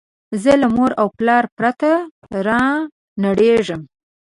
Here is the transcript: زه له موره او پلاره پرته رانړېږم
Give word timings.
زه 0.41 0.51
له 0.61 0.67
موره 0.75 0.95
او 1.01 1.07
پلاره 1.17 1.49
پرته 1.57 1.91
رانړېږم 2.47 3.81